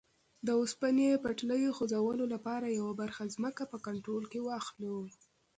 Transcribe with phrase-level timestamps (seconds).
[0.45, 4.97] د اوسپنې پټلۍ غځولو لپاره یوه برخه ځمکه په کنټرول کې واخلو.